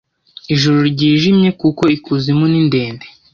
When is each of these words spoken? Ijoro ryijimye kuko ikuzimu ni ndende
Ijoro 0.53 0.79
ryijimye 0.93 1.49
kuko 1.61 1.83
ikuzimu 1.95 2.45
ni 2.51 2.61
ndende 2.67 3.05